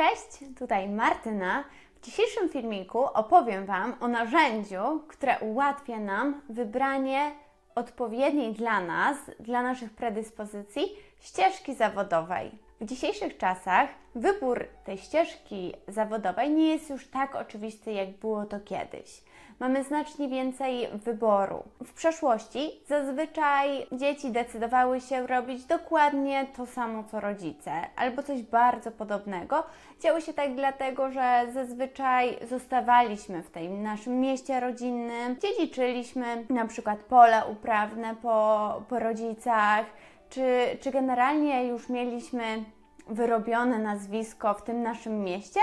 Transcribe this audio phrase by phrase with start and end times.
[0.00, 1.64] Cześć, tutaj Martyna.
[1.94, 7.32] W dzisiejszym filmiku opowiem Wam o narzędziu, które ułatwia nam wybranie
[7.74, 10.82] odpowiedniej dla nas, dla naszych predyspozycji
[11.20, 12.50] ścieżki zawodowej.
[12.80, 18.60] W dzisiejszych czasach wybór tej ścieżki zawodowej nie jest już tak oczywisty, jak było to
[18.60, 19.22] kiedyś
[19.60, 21.64] mamy znacznie więcej wyboru.
[21.84, 28.90] W przeszłości zazwyczaj dzieci decydowały się robić dokładnie to samo co rodzice, albo coś bardzo
[28.90, 29.62] podobnego.
[30.00, 36.98] Działo się tak dlatego, że zazwyczaj zostawaliśmy w tym naszym mieście rodzinnym, dziedziczyliśmy na przykład
[36.98, 39.86] pole uprawne po, po rodzicach,
[40.30, 42.64] czy, czy generalnie już mieliśmy
[43.08, 45.60] wyrobione nazwisko w tym naszym mieście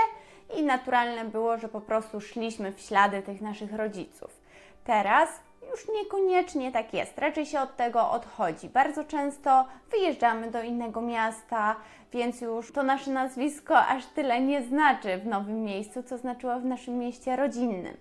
[0.56, 4.40] i naturalne było, że po prostu szliśmy w ślady tych naszych rodziców.
[4.84, 5.28] Teraz
[5.70, 8.68] już niekoniecznie tak jest, raczej się od tego odchodzi.
[8.68, 11.76] Bardzo często wyjeżdżamy do innego miasta,
[12.12, 16.64] więc już to nasze nazwisko aż tyle nie znaczy w nowym miejscu, co znaczyło w
[16.64, 17.96] naszym mieście rodzinnym.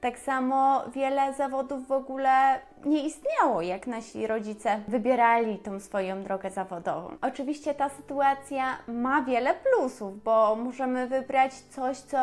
[0.00, 6.50] Tak samo wiele zawodów w ogóle nie istniało, jak nasi rodzice wybierali tą swoją drogę
[6.50, 7.16] zawodową.
[7.22, 12.18] Oczywiście ta sytuacja ma wiele plusów, bo możemy wybrać coś, co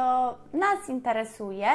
[0.54, 1.68] nas interesuje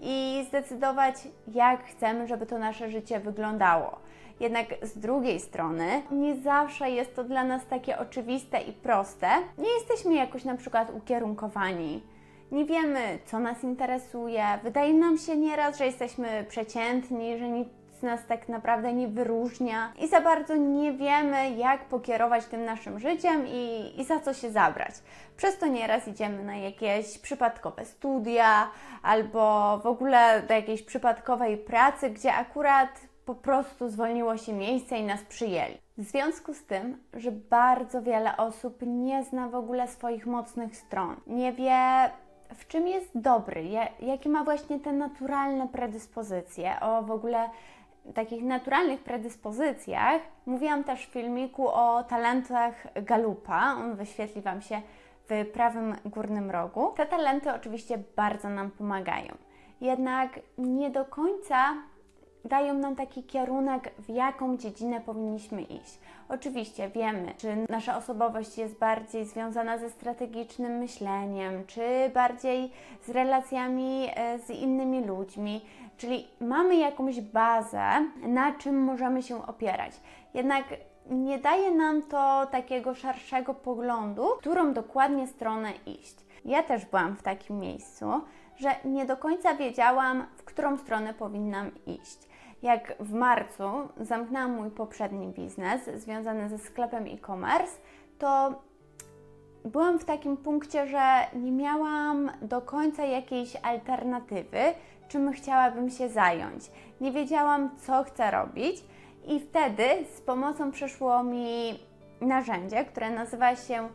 [0.00, 1.14] i zdecydować,
[1.54, 3.98] jak chcemy, żeby to nasze życie wyglądało.
[4.40, 9.28] Jednak z drugiej strony nie zawsze jest to dla nas takie oczywiste i proste.
[9.58, 12.02] Nie jesteśmy jakoś na przykład ukierunkowani
[12.52, 14.44] nie wiemy, co nas interesuje.
[14.62, 17.68] Wydaje nam się nieraz, że jesteśmy przeciętni, że nic
[18.02, 23.46] nas tak naprawdę nie wyróżnia i za bardzo nie wiemy, jak pokierować tym naszym życiem
[23.46, 24.94] i, i za co się zabrać.
[25.36, 28.70] Przez to nieraz idziemy na jakieś przypadkowe studia
[29.02, 35.04] albo w ogóle do jakiejś przypadkowej pracy, gdzie akurat po prostu zwolniło się miejsce i
[35.04, 35.78] nas przyjęli.
[35.98, 41.16] W związku z tym, że bardzo wiele osób nie zna w ogóle swoich mocnych stron,
[41.26, 42.10] nie wie,
[42.54, 43.64] w czym jest dobry,
[44.00, 47.50] jakie ma właśnie te naturalne predyspozycje, o w ogóle
[48.14, 50.22] takich naturalnych predyspozycjach.
[50.46, 54.82] Mówiłam też w filmiku o talentach Galupa, on wyświetli Wam się
[55.30, 56.92] w prawym górnym rogu.
[56.96, 59.34] Te talenty oczywiście bardzo nam pomagają,
[59.80, 61.74] jednak nie do końca
[62.48, 65.98] dają nam taki kierunek, w jaką dziedzinę powinniśmy iść.
[66.28, 72.70] Oczywiście wiemy, czy nasza osobowość jest bardziej związana ze strategicznym myśleniem, czy bardziej
[73.02, 75.60] z relacjami e, z innymi ludźmi,
[75.96, 77.84] czyli mamy jakąś bazę,
[78.22, 79.92] na czym możemy się opierać.
[80.34, 80.64] Jednak
[81.10, 86.16] nie daje nam to takiego szerszego poglądu, którą dokładnie stronę iść.
[86.44, 88.06] Ja też byłam w takim miejscu,
[88.56, 92.28] że nie do końca wiedziałam, w którą stronę powinnam iść
[92.62, 93.64] jak w marcu
[94.00, 97.78] zamknęłam mój poprzedni biznes związany ze sklepem e-commerce,
[98.18, 98.62] to
[99.64, 104.58] byłam w takim punkcie, że nie miałam do końca jakiejś alternatywy,
[105.08, 106.70] czym chciałabym się zająć.
[107.00, 108.84] Nie wiedziałam, co chcę robić,
[109.26, 109.84] i wtedy
[110.16, 111.78] z pomocą przyszło mi
[112.20, 113.88] narzędzie, które nazywa się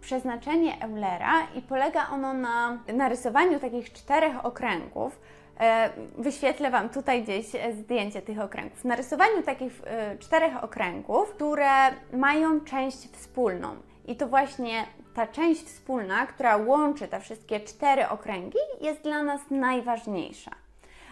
[0.00, 5.20] przeznaczenie Eulera i polega ono na narysowaniu takich czterech okręgów
[5.60, 8.84] E, wyświetlę Wam tutaj gdzieś e, zdjęcie tych okręgów.
[8.84, 11.70] Narysowaniu takich e, czterech okręgów, które
[12.12, 13.76] mają część wspólną.
[14.06, 14.84] I to właśnie
[15.14, 20.50] ta część wspólna, która łączy te wszystkie cztery okręgi, jest dla nas najważniejsza.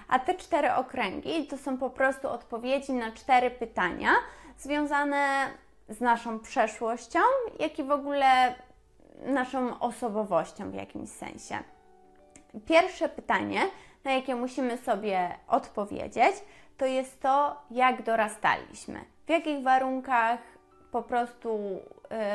[0.08, 4.10] A te cztery okręgi to są po prostu odpowiedzi na cztery pytania
[4.58, 5.46] związane
[5.88, 7.18] z naszą przeszłością,
[7.58, 8.54] jak i w ogóle
[9.26, 11.58] naszą osobowością w jakimś sensie.
[12.66, 13.60] Pierwsze pytanie
[14.04, 16.36] na jakie musimy sobie odpowiedzieć,
[16.76, 20.38] to jest to, jak dorastaliśmy, w jakich warunkach
[20.96, 21.58] po prostu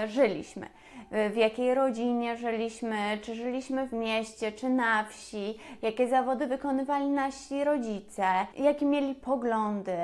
[0.04, 6.08] y, żyliśmy, y, w jakiej rodzinie żyliśmy, czy żyliśmy w mieście, czy na wsi, jakie
[6.08, 8.24] zawody wykonywali nasi rodzice,
[8.58, 9.98] jakie mieli poglądy.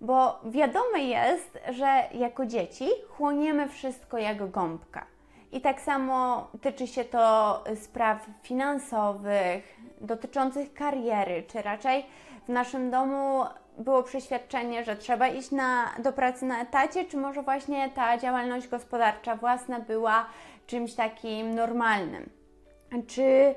[0.00, 5.06] Bo wiadome jest, że jako dzieci chłoniemy wszystko jak gąbka.
[5.52, 12.06] I tak samo tyczy się to spraw finansowych, dotyczących kariery, czy raczej
[12.46, 13.44] w naszym domu
[13.78, 18.68] było przeświadczenie, że trzeba iść na, do pracy na etacie, czy może właśnie ta działalność
[18.68, 20.26] gospodarcza własna była
[20.66, 22.30] czymś takim normalnym?
[23.06, 23.54] Czy y,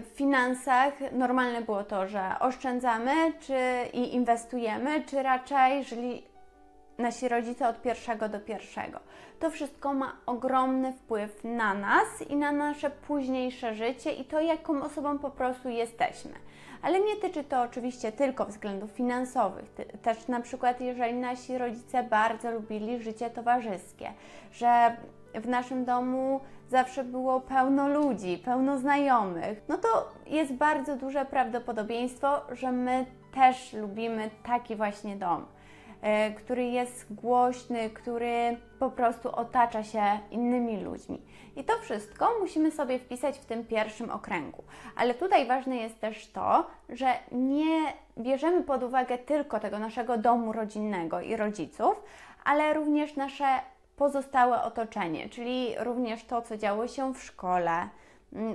[0.00, 3.58] w finansach normalne było to, że oszczędzamy czy
[3.92, 6.22] i inwestujemy, czy raczej żyli,
[6.98, 9.00] nasi rodzice od pierwszego do pierwszego.
[9.40, 14.82] To wszystko ma ogromny wpływ na nas i na nasze późniejsze życie i to, jaką
[14.82, 16.32] osobą po prostu jesteśmy.
[16.82, 19.64] Ale nie tyczy to oczywiście tylko względów finansowych.
[20.02, 24.12] Też na przykład, jeżeli nasi rodzice bardzo lubili życie towarzyskie,
[24.52, 24.96] że
[25.34, 32.40] w naszym domu zawsze było pełno ludzi, pełno znajomych, no to jest bardzo duże prawdopodobieństwo,
[32.52, 35.46] że my też lubimy taki właśnie dom.
[36.02, 41.22] E, który jest głośny, który po prostu otacza się innymi ludźmi.
[41.56, 44.64] I to wszystko musimy sobie wpisać w tym pierwszym okręgu.
[44.96, 50.52] Ale tutaj ważne jest też to, że nie bierzemy pod uwagę tylko tego naszego domu
[50.52, 52.02] rodzinnego i rodziców,
[52.44, 53.46] ale również nasze
[53.96, 57.88] pozostałe otoczenie, czyli również to, co działo się w szkole,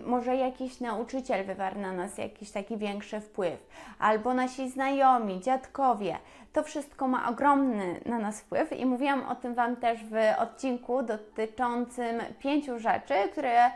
[0.06, 3.68] może jakiś nauczyciel wywarł na nas jakiś taki większy wpływ,
[4.00, 6.18] albo nasi znajomi, dziadkowie.
[6.54, 11.04] To wszystko ma ogromny na nas wpływ i mówiłam o tym Wam też w odcinku
[11.04, 13.72] dotyczącym pięciu rzeczy, które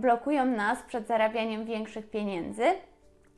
[0.00, 2.64] blokują nas przed zarabianiem większych pieniędzy.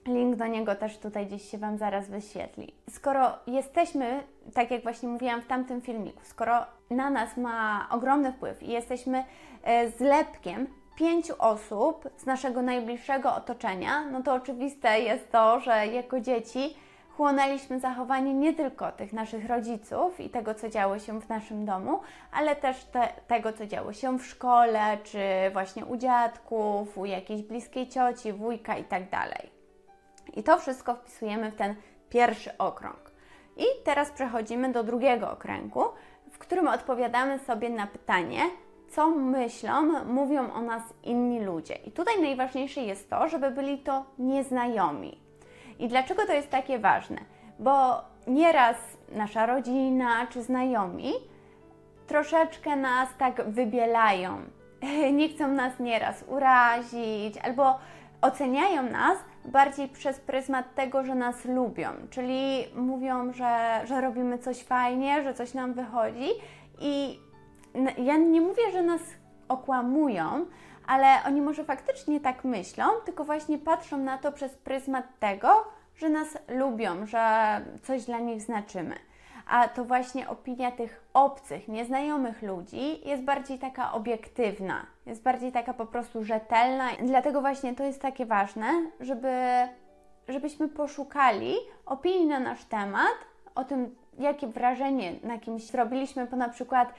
[0.06, 2.75] Link do niego też tutaj gdzieś się Wam zaraz wyświetli.
[2.90, 4.22] Skoro jesteśmy,
[4.54, 9.25] tak jak właśnie mówiłam w tamtym filmiku, skoro na nas ma ogromny wpływ i jesteśmy
[9.62, 10.66] e, zlepkiem
[10.98, 16.76] pięciu osób z naszego najbliższego otoczenia, no to oczywiste jest to, że jako dzieci
[17.16, 22.00] chłonęliśmy zachowanie nie tylko tych naszych rodziców i tego, co działo się w naszym domu,
[22.32, 25.20] ale też te, tego, co działo się w szkole, czy
[25.52, 29.50] właśnie u dziadków, u jakiejś bliskiej cioci, wujka i tak dalej.
[30.34, 31.74] I to wszystko wpisujemy w ten
[32.08, 33.10] pierwszy okrąg.
[33.56, 35.84] I teraz przechodzimy do drugiego okręgu,
[36.30, 38.40] w którym odpowiadamy sobie na pytanie,
[38.90, 41.75] co myślą, mówią o nas inni ludzie.
[41.75, 45.19] I tutaj najważniejsze jest to, żeby byli to nieznajomi.
[45.79, 47.19] I dlaczego to jest takie ważne?
[47.58, 48.76] Bo nieraz
[49.12, 51.12] nasza rodzina czy znajomi
[52.06, 54.40] troszeczkę nas tak wybielają.
[55.19, 57.79] Nie chcą nas nieraz urazić albo
[58.20, 64.62] oceniają nas bardziej przez pryzmat tego, że nas lubią, czyli mówią, że, że robimy coś
[64.62, 66.29] fajnie, że coś nam wychodzi
[66.81, 67.20] i
[67.98, 69.00] ja nie mówię, że nas
[69.48, 70.46] okłamują,
[70.86, 75.64] ale oni może faktycznie tak myślą, tylko właśnie patrzą na to przez pryzmat tego,
[75.96, 77.20] że nas lubią, że
[77.82, 78.94] coś dla nich znaczymy.
[79.48, 85.75] A to właśnie opinia tych obcych, nieznajomych ludzi jest bardziej taka obiektywna, jest bardziej taka
[85.75, 86.88] po prostu rzetelna.
[87.02, 88.69] Dlatego właśnie to jest takie ważne,
[89.00, 89.32] żeby,
[90.28, 91.54] żebyśmy poszukali
[91.86, 93.14] opinii na nasz temat,
[93.54, 96.94] o tym, jakie wrażenie na kimś zrobiliśmy po na przykład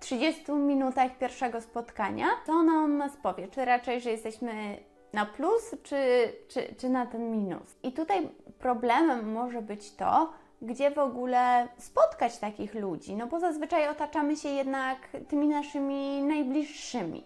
[0.00, 4.78] 30 minutach pierwszego spotkania, to ona nas powie, czy raczej, że jesteśmy
[5.12, 7.76] na plus, czy, czy, czy na ten minus.
[7.82, 8.28] I tutaj
[8.58, 10.32] problemem może być to,
[10.62, 14.98] gdzie w ogóle spotkać takich ludzi, no bo zazwyczaj otaczamy się jednak
[15.28, 17.24] tymi naszymi najbliższymi.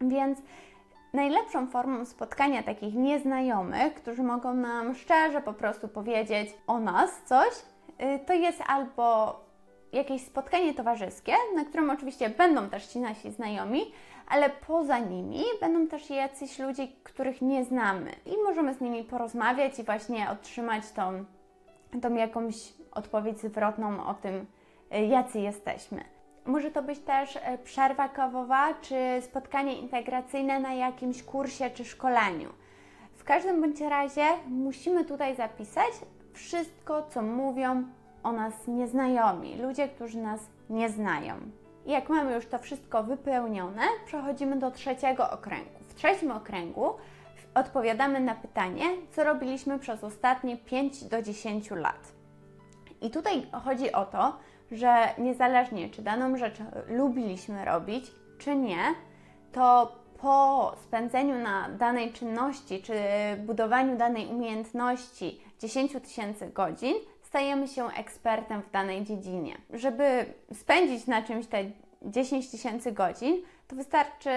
[0.00, 0.38] Więc
[1.12, 7.52] najlepszą formą spotkania takich nieznajomych, którzy mogą nam szczerze po prostu powiedzieć o nas coś,
[8.02, 9.34] y, to jest albo
[9.92, 13.80] jakieś spotkanie towarzyskie, na którym oczywiście będą też ci nasi znajomi,
[14.28, 19.78] ale poza nimi będą też jacyś ludzie, których nie znamy i możemy z nimi porozmawiać
[19.78, 21.24] i właśnie otrzymać tą,
[22.02, 24.46] tą jakąś odpowiedź zwrotną o tym,
[24.94, 26.04] y, jacy jesteśmy.
[26.46, 32.48] Może to być też y, przerwa kawowa czy spotkanie integracyjne na jakimś kursie czy szkoleniu.
[33.16, 35.92] W każdym bądź razie musimy tutaj zapisać
[36.32, 37.84] wszystko, co mówią
[38.22, 41.34] o nas nieznajomi, ludzie, którzy nas nie znają.
[41.86, 45.70] I jak mamy już to wszystko wypełnione, przechodzimy do trzeciego okręgu.
[45.88, 46.90] W trzecim okręgu
[47.54, 52.12] odpowiadamy na pytanie, co robiliśmy przez ostatnie 5 do 10 lat.
[53.00, 54.38] I tutaj chodzi o to,
[54.72, 56.58] że niezależnie czy daną rzecz
[56.88, 58.78] lubiliśmy robić, czy nie,
[59.52, 62.94] to po spędzeniu na danej czynności, czy
[63.38, 66.94] budowaniu danej umiejętności 10 tysięcy godzin,
[67.28, 69.58] stajemy się ekspertem w danej dziedzinie.
[69.70, 71.64] Żeby spędzić na czymś te
[72.02, 73.36] 10 tysięcy godzin,
[73.68, 74.30] to wystarczy,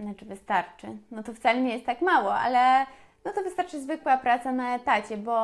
[0.00, 2.86] znaczy wystarczy, no to wcale nie jest tak mało, ale
[3.24, 5.34] no to wystarczy zwykła praca na etacie, bo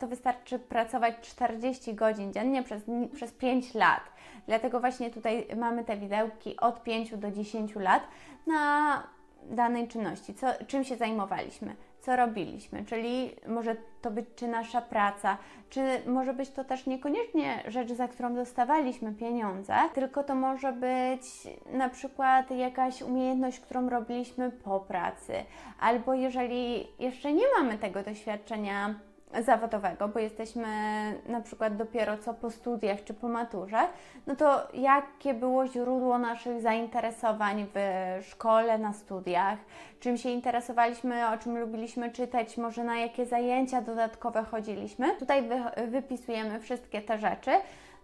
[0.00, 2.82] to wystarczy pracować 40 godzin dziennie przez,
[3.14, 4.02] przez 5 lat.
[4.46, 8.02] Dlatego właśnie tutaj mamy te widełki od 5 do 10 lat
[8.46, 9.02] na
[9.42, 15.38] danej czynności, co, czym się zajmowaliśmy co robiliśmy, czyli może to być czy nasza praca,
[15.70, 21.22] czy może być to też niekoniecznie rzecz, za którą dostawaliśmy pieniądze, tylko to może być
[21.72, 25.32] na przykład jakaś umiejętność, którą robiliśmy po pracy,
[25.80, 28.94] albo jeżeli jeszcze nie mamy tego doświadczenia
[29.44, 30.66] zawodowego, bo jesteśmy
[31.28, 33.78] na przykład dopiero co po studiach czy po maturze,
[34.26, 37.78] no to jakie było źródło naszych zainteresowań w
[38.26, 39.58] szkole, na studiach,
[40.00, 45.16] czym się interesowaliśmy, o czym lubiliśmy czytać, może na jakie zajęcia dodatkowe chodziliśmy.
[45.16, 47.50] Tutaj wy, wypisujemy wszystkie te rzeczy.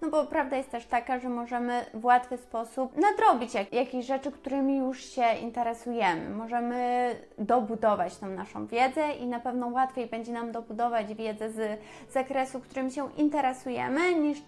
[0.04, 4.32] No bo prawda jest też taka, że możemy w łatwy sposób nadrobić jak, jakieś rzeczy,
[4.32, 6.30] którymi już się interesujemy.
[6.30, 11.80] Możemy dobudować tą naszą wiedzę i na pewno łatwiej będzie nam dobudować wiedzę z
[12.10, 14.38] zakresu, którym się interesujemy, niż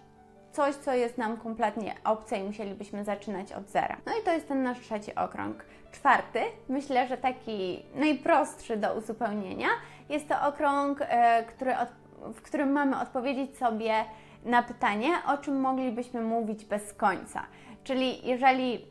[0.52, 3.96] coś, co jest nam kompletnie obce i musielibyśmy zaczynać od zera.
[4.06, 5.64] No i to jest ten nasz trzeci okrąg.
[5.92, 9.68] Czwarty, myślę, że taki najprostszy do uzupełnienia,
[10.08, 11.88] jest to okrąg, e, który od,
[12.34, 14.04] w którym mamy odpowiedzieć sobie
[14.46, 17.46] na pytanie, o czym moglibyśmy mówić bez końca.
[17.84, 18.86] Czyli jeżeli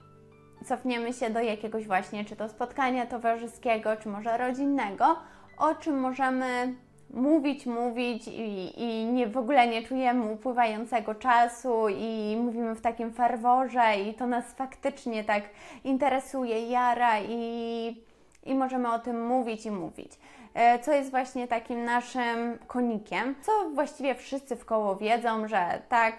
[0.66, 5.16] cofniemy się do jakiegoś właśnie, czy to spotkania towarzyskiego, czy może rodzinnego,
[5.58, 6.76] o czym możemy
[7.14, 13.14] mówić, mówić i, i nie, w ogóle nie czujemy upływającego czasu i mówimy w takim
[13.14, 15.44] ferworze i to nas faktycznie tak
[15.84, 18.04] interesuje, jara i,
[18.44, 20.12] i możemy o tym mówić i mówić.
[20.56, 26.16] E, co jest właśnie takim naszym konikiem, co właściwie wszyscy w koło wiedzą, że tak,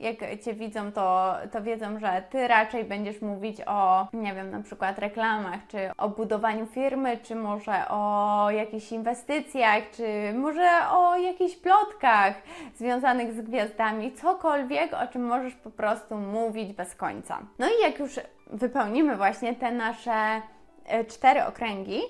[0.00, 4.62] jak Cię widzą, to, to wiedzą, że Ty raczej będziesz mówić o, nie wiem, na
[4.62, 11.56] przykład reklamach, czy o budowaniu firmy, czy może o jakichś inwestycjach, czy może o jakichś
[11.56, 12.34] plotkach
[12.76, 17.38] związanych z gwiazdami, cokolwiek, o czym możesz po prostu mówić bez końca.
[17.58, 20.42] No i jak już wypełnimy właśnie te nasze
[20.86, 22.00] e, cztery okręgi,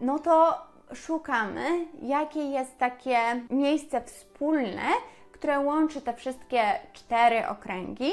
[0.00, 3.18] no to szukamy, jakie jest takie
[3.50, 4.88] miejsce wspólne,
[5.32, 6.62] które łączy te wszystkie
[6.92, 8.12] cztery okręgi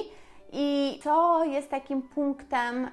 [0.54, 2.90] i co jest takim punktem,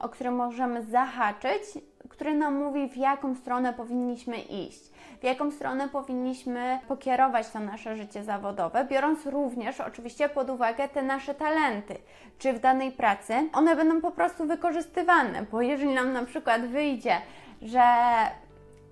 [0.00, 1.62] o którym możemy zahaczyć,
[2.08, 4.90] który nam mówi, w jaką stronę powinniśmy iść,
[5.20, 11.02] w jaką stronę powinniśmy pokierować to nasze życie zawodowe, biorąc również oczywiście pod uwagę te
[11.02, 11.96] nasze talenty,
[12.38, 17.16] czy w danej pracy one będą po prostu wykorzystywane, bo jeżeli nam na przykład wyjdzie,
[17.62, 17.82] że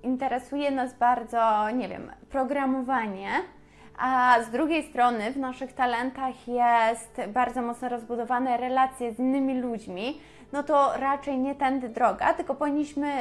[0.03, 3.31] interesuje nas bardzo, nie wiem, programowanie,
[3.99, 10.21] a z drugiej strony w naszych talentach jest bardzo mocno rozbudowane relacje z innymi ludźmi,
[10.53, 13.13] no to raczej nie tędy droga, tylko powinniśmy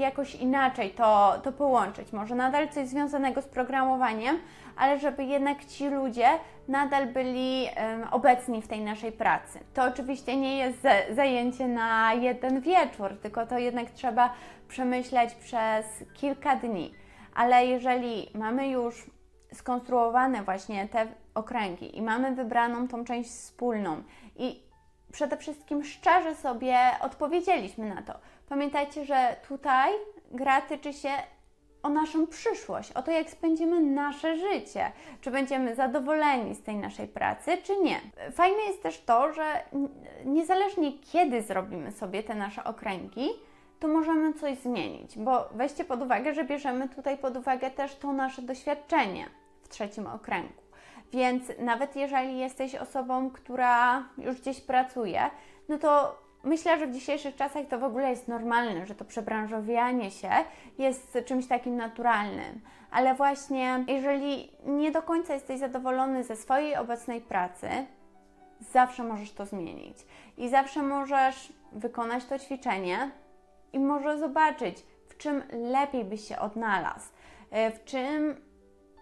[0.00, 2.12] jakoś inaczej to, to połączyć.
[2.12, 4.38] Może nadal coś związanego z programowaniem,
[4.76, 6.28] ale żeby jednak ci ludzie
[6.68, 9.60] nadal byli um, obecni w tej naszej pracy.
[9.74, 14.32] To oczywiście nie jest zajęcie na jeden wieczór, tylko to jednak trzeba
[14.68, 16.94] przemyśleć przez kilka dni.
[17.34, 19.10] Ale jeżeli mamy już
[19.52, 24.02] skonstruowane właśnie te okręgi i mamy wybraną tą część wspólną
[24.36, 24.62] i
[25.12, 28.14] przede wszystkim szczerze sobie odpowiedzieliśmy na to.
[28.48, 29.92] Pamiętajcie, że tutaj
[30.30, 31.10] gra tyczy się
[31.82, 37.08] o naszą przyszłość, o to, jak spędzimy nasze życie, czy będziemy zadowoleni z tej naszej
[37.08, 38.00] pracy, czy nie.
[38.32, 39.64] Fajne jest też to, że
[40.24, 43.28] niezależnie kiedy zrobimy sobie te nasze okręgi,
[43.80, 48.12] to możemy coś zmienić, bo weźcie pod uwagę, że bierzemy tutaj pod uwagę też to
[48.12, 49.26] nasze doświadczenie
[49.62, 50.62] w trzecim okręgu.
[51.12, 55.30] Więc nawet jeżeli jesteś osobą, która już gdzieś pracuje,
[55.68, 60.10] no to myślę, że w dzisiejszych czasach to w ogóle jest normalne, że to przebranżowianie
[60.10, 60.30] się
[60.78, 62.60] jest czymś takim naturalnym.
[62.90, 67.68] Ale właśnie, jeżeli nie do końca jesteś zadowolony ze swojej obecnej pracy,
[68.60, 69.98] zawsze możesz to zmienić.
[70.38, 73.10] I zawsze możesz wykonać to ćwiczenie
[73.72, 77.08] i może zobaczyć, w czym lepiej byś się odnalazł,
[77.50, 78.36] e, w czym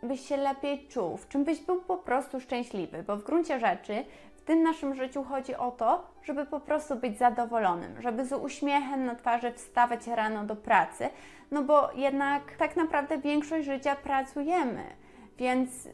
[0.02, 4.04] byś się lepiej czuł, w czym byś był po prostu szczęśliwy, bo w gruncie rzeczy
[4.44, 9.04] w tym naszym życiu chodzi o to, żeby po prostu być zadowolonym, żeby z uśmiechem
[9.04, 11.08] na twarzy wstawać rano do pracy,
[11.50, 14.84] no bo jednak tak naprawdę większość życia pracujemy,
[15.38, 15.88] więc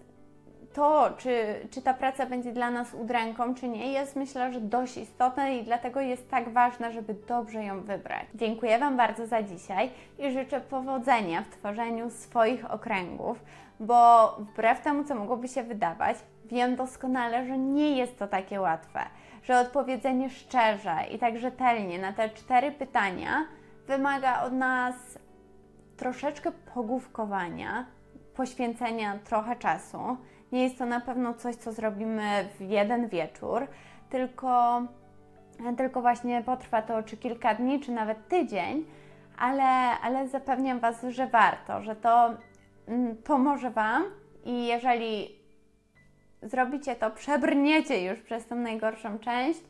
[0.72, 4.96] to, czy, czy ta praca będzie dla nas udręką, czy nie, jest myślę, że dość
[4.96, 8.26] istotne i dlatego jest tak ważne, żeby dobrze ją wybrać.
[8.34, 13.38] Dziękuję Wam bardzo za dzisiaj i życzę powodzenia w tworzeniu swoich okręgów,
[13.80, 16.16] bo wbrew temu, co mogłoby się wydawać,
[16.50, 19.00] wiem doskonale, że nie jest to takie łatwe,
[19.42, 23.44] że odpowiedzenie szczerze i tak rzetelnie na te cztery pytania
[23.86, 25.18] wymaga od nas
[25.96, 27.86] troszeczkę pogłówkowania,
[28.34, 30.16] poświęcenia trochę czasu.
[30.52, 33.66] Nie jest to na pewno coś, co zrobimy w jeden wieczór,
[34.10, 34.82] tylko,
[35.76, 38.84] tylko właśnie potrwa to czy kilka dni, czy nawet tydzień,
[39.38, 39.64] ale,
[40.02, 42.30] ale zapewniam Was, że warto, że to
[42.86, 44.04] mm, pomoże Wam
[44.44, 45.39] i jeżeli
[46.42, 49.60] zrobicie to, przebrniecie już przez tą najgorszą część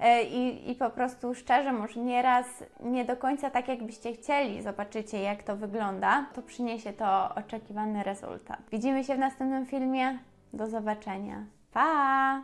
[0.00, 2.46] e, i, i po prostu szczerze, może nieraz
[2.80, 8.60] nie do końca tak, jakbyście chcieli, zobaczycie, jak to wygląda, to przyniesie to oczekiwany rezultat.
[8.72, 10.18] Widzimy się w następnym filmie.
[10.52, 11.44] Do zobaczenia.
[11.72, 12.42] Pa!